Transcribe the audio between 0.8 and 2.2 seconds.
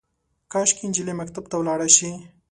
نجلۍ مکتب ته ولاړه شي